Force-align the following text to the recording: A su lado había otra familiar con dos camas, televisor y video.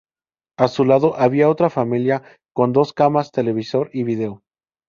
A 0.57 0.67
su 0.67 0.83
lado 0.83 1.15
había 1.19 1.47
otra 1.47 1.69
familiar 1.69 2.23
con 2.55 2.73
dos 2.73 2.91
camas, 2.91 3.31
televisor 3.31 3.91
y 3.93 4.01
video. 4.01 4.41